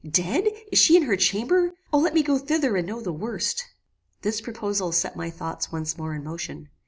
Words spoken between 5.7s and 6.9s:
once more in motion.